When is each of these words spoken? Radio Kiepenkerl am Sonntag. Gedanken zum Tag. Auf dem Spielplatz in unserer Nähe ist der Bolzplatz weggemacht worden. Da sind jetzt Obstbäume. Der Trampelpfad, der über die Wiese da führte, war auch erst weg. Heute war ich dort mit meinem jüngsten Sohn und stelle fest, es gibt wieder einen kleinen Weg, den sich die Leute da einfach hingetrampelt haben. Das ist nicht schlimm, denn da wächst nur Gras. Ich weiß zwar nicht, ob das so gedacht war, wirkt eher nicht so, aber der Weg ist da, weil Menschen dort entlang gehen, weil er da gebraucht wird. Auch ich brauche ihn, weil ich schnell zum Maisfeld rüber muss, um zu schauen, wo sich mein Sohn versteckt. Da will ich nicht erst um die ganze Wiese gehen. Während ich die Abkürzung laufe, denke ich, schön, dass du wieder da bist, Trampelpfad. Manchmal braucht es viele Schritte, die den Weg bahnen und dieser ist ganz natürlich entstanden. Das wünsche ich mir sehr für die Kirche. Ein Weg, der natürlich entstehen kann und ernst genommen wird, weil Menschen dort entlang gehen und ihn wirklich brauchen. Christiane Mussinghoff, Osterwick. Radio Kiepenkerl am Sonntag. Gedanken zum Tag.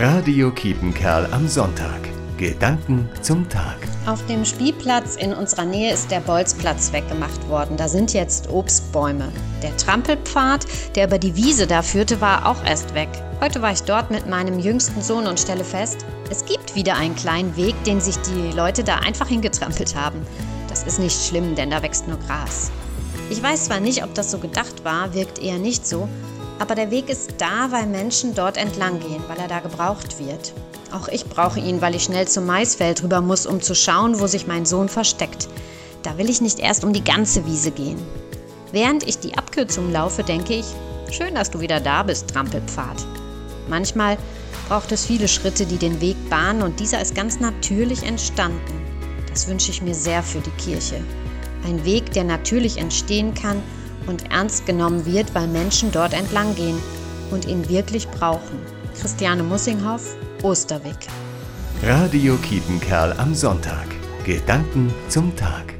Radio 0.00 0.52
Kiepenkerl 0.52 1.26
am 1.32 1.48
Sonntag. 1.48 1.98
Gedanken 2.36 3.08
zum 3.20 3.48
Tag. 3.48 3.78
Auf 4.06 4.24
dem 4.26 4.44
Spielplatz 4.44 5.16
in 5.16 5.32
unserer 5.32 5.64
Nähe 5.64 5.92
ist 5.92 6.12
der 6.12 6.20
Bolzplatz 6.20 6.92
weggemacht 6.92 7.48
worden. 7.48 7.76
Da 7.76 7.88
sind 7.88 8.12
jetzt 8.12 8.48
Obstbäume. 8.48 9.32
Der 9.60 9.76
Trampelpfad, 9.76 10.66
der 10.94 11.08
über 11.08 11.18
die 11.18 11.34
Wiese 11.34 11.66
da 11.66 11.82
führte, 11.82 12.20
war 12.20 12.46
auch 12.46 12.64
erst 12.64 12.94
weg. 12.94 13.08
Heute 13.40 13.60
war 13.60 13.72
ich 13.72 13.82
dort 13.82 14.12
mit 14.12 14.28
meinem 14.28 14.60
jüngsten 14.60 15.02
Sohn 15.02 15.26
und 15.26 15.40
stelle 15.40 15.64
fest, 15.64 16.06
es 16.30 16.44
gibt 16.44 16.76
wieder 16.76 16.94
einen 16.94 17.16
kleinen 17.16 17.56
Weg, 17.56 17.74
den 17.82 18.00
sich 18.00 18.18
die 18.18 18.56
Leute 18.56 18.84
da 18.84 18.98
einfach 18.98 19.26
hingetrampelt 19.26 19.96
haben. 19.96 20.20
Das 20.68 20.84
ist 20.84 21.00
nicht 21.00 21.26
schlimm, 21.26 21.56
denn 21.56 21.70
da 21.70 21.82
wächst 21.82 22.06
nur 22.06 22.20
Gras. 22.20 22.70
Ich 23.30 23.42
weiß 23.42 23.64
zwar 23.64 23.80
nicht, 23.80 24.04
ob 24.04 24.14
das 24.14 24.30
so 24.30 24.38
gedacht 24.38 24.84
war, 24.84 25.12
wirkt 25.12 25.40
eher 25.40 25.58
nicht 25.58 25.88
so, 25.88 26.08
aber 26.58 26.74
der 26.74 26.90
Weg 26.90 27.08
ist 27.08 27.34
da, 27.38 27.70
weil 27.70 27.86
Menschen 27.86 28.34
dort 28.34 28.56
entlang 28.56 29.00
gehen, 29.00 29.22
weil 29.28 29.38
er 29.38 29.48
da 29.48 29.60
gebraucht 29.60 30.18
wird. 30.18 30.52
Auch 30.92 31.08
ich 31.08 31.26
brauche 31.26 31.60
ihn, 31.60 31.80
weil 31.80 31.94
ich 31.94 32.04
schnell 32.04 32.26
zum 32.26 32.46
Maisfeld 32.46 33.02
rüber 33.02 33.20
muss, 33.20 33.46
um 33.46 33.60
zu 33.60 33.74
schauen, 33.74 34.20
wo 34.20 34.26
sich 34.26 34.46
mein 34.46 34.66
Sohn 34.66 34.88
versteckt. 34.88 35.48
Da 36.02 36.16
will 36.16 36.30
ich 36.30 36.40
nicht 36.40 36.58
erst 36.58 36.84
um 36.84 36.92
die 36.92 37.04
ganze 37.04 37.46
Wiese 37.46 37.70
gehen. 37.70 37.98
Während 38.72 39.06
ich 39.06 39.18
die 39.18 39.36
Abkürzung 39.36 39.92
laufe, 39.92 40.22
denke 40.22 40.54
ich, 40.54 40.66
schön, 41.10 41.34
dass 41.34 41.50
du 41.50 41.60
wieder 41.60 41.80
da 41.80 42.02
bist, 42.02 42.28
Trampelpfad. 42.28 43.06
Manchmal 43.68 44.16
braucht 44.68 44.92
es 44.92 45.04
viele 45.04 45.28
Schritte, 45.28 45.66
die 45.66 45.76
den 45.76 46.00
Weg 46.00 46.16
bahnen 46.30 46.62
und 46.62 46.80
dieser 46.80 47.00
ist 47.00 47.14
ganz 47.14 47.40
natürlich 47.40 48.02
entstanden. 48.02 48.82
Das 49.30 49.46
wünsche 49.48 49.70
ich 49.70 49.82
mir 49.82 49.94
sehr 49.94 50.22
für 50.22 50.40
die 50.40 50.50
Kirche. 50.62 51.02
Ein 51.66 51.84
Weg, 51.84 52.12
der 52.12 52.24
natürlich 52.24 52.78
entstehen 52.78 53.34
kann 53.34 53.62
und 54.08 54.30
ernst 54.30 54.66
genommen 54.66 55.06
wird, 55.06 55.34
weil 55.34 55.46
Menschen 55.46 55.92
dort 55.92 56.12
entlang 56.12 56.54
gehen 56.54 56.80
und 57.30 57.46
ihn 57.46 57.68
wirklich 57.68 58.08
brauchen. 58.08 58.58
Christiane 59.00 59.42
Mussinghoff, 59.42 60.16
Osterwick. 60.42 61.06
Radio 61.82 62.36
Kiepenkerl 62.38 63.14
am 63.18 63.34
Sonntag. 63.34 63.86
Gedanken 64.24 64.92
zum 65.08 65.34
Tag. 65.36 65.77